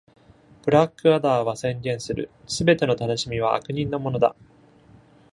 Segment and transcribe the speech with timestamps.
[0.65, 4.35] ブラックアダーは宣言する、全ての楽しみは悪人のものだ。